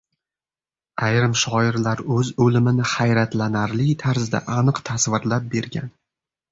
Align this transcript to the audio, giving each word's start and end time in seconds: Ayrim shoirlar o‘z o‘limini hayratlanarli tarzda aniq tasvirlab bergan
Ayrim 1.07 1.35
shoirlar 1.41 2.01
o‘z 2.17 2.31
o‘limini 2.47 2.89
hayratlanarli 2.95 3.87
tarzda 4.07 4.45
aniq 4.59 4.85
tasvirlab 4.93 5.51
bergan 5.57 5.97